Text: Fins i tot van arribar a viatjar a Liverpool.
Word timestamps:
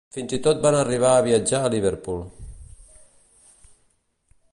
Fins 0.15 0.31
i 0.35 0.37
tot 0.45 0.61
van 0.61 0.77
arribar 0.77 1.11
a 1.17 1.25
viatjar 1.27 1.59
a 1.67 1.71
Liverpool. 1.73 2.23